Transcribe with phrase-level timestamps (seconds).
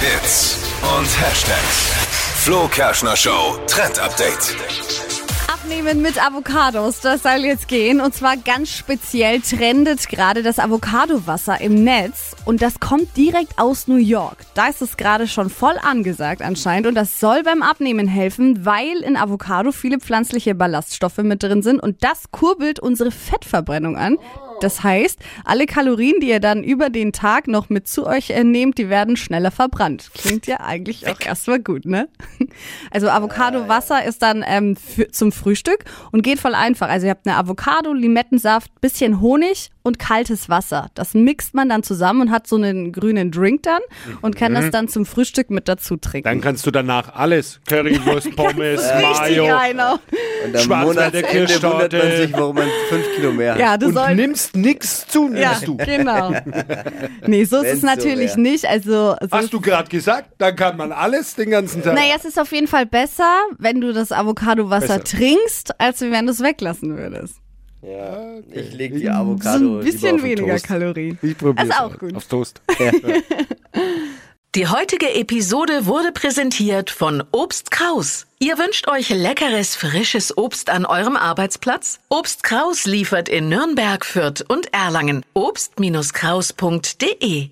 [0.00, 1.92] Hits und Hashtags.
[2.42, 4.56] Flo Kerschner Show Trend Update.
[5.46, 8.00] Abnehmen mit Avocados, das soll jetzt gehen.
[8.00, 12.34] Und zwar ganz speziell trendet gerade das Avocado-Wasser im Netz.
[12.46, 14.38] Und das kommt direkt aus New York.
[14.54, 16.86] Da ist es gerade schon voll angesagt anscheinend.
[16.86, 21.78] Und das soll beim Abnehmen helfen, weil in Avocado viele pflanzliche Ballaststoffe mit drin sind.
[21.78, 24.16] Und das kurbelt unsere Fettverbrennung an.
[24.60, 28.44] Das heißt, alle Kalorien, die ihr dann über den Tag noch mit zu euch äh,
[28.44, 30.10] nehmt, die werden schneller verbrannt.
[30.14, 32.08] Klingt ja eigentlich auch erstmal gut, ne?
[32.90, 36.88] Also Avocado-Wasser ist dann ähm, für, zum Frühstück und geht voll einfach.
[36.88, 40.88] Also ihr habt eine Avocado, Limettensaft, bisschen Honig und kaltes Wasser.
[40.94, 43.80] Das mixt man dann zusammen und hat so einen grünen Drink dann
[44.22, 46.28] und kann das dann zum Frühstück mit dazu trinken.
[46.28, 47.60] Dann kannst du danach alles.
[47.68, 49.44] Currywurst, Pommes, Mayo.
[49.70, 49.94] genau.
[50.44, 51.72] Und am Schwarzwälder Kirschtorte.
[51.72, 53.60] wundert man sich, warum man fünf Kilo mehr hat.
[53.60, 54.16] Ja, du Und sollst.
[54.16, 55.76] nimmst nix zu, nimmst Ja, du.
[55.76, 56.32] genau.
[57.26, 58.38] Nee, so ist Wenn's es so natürlich wär.
[58.38, 58.66] nicht.
[58.66, 61.94] Also, so Hast du gerade gesagt, dann kann man alles den ganzen Tag.
[61.94, 66.32] Naja, es ist auf jeden Fall besser, wenn du das Avocado-Wasser trinkst, als wenn du
[66.32, 67.36] es weglassen würdest.
[67.82, 70.66] Ja, ich leg die So Avocado ein lieber auf bisschen weniger Toast.
[70.66, 71.18] Kalorien.
[71.22, 72.14] ich probier's Ist auch gut.
[72.14, 72.60] Aufs Toast.
[74.56, 78.26] Die heutige Episode wurde präsentiert von Obst Kraus.
[78.40, 82.00] Ihr wünscht euch leckeres, frisches Obst an eurem Arbeitsplatz?
[82.08, 85.24] Obst Kraus liefert in Nürnberg, Fürth und Erlangen.
[85.34, 87.50] Obst-Kraus.de